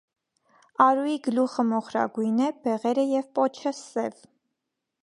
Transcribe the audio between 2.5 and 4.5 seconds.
բեղերը և պոչը՝ սև։